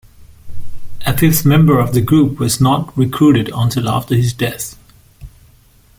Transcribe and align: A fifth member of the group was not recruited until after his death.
A 1.05 1.15
fifth 1.15 1.45
member 1.45 1.77
of 1.77 1.93
the 1.93 2.01
group 2.01 2.39
was 2.39 2.59
not 2.59 2.91
recruited 2.97 3.51
until 3.53 3.87
after 3.87 4.15
his 4.15 4.33
death. 4.33 4.75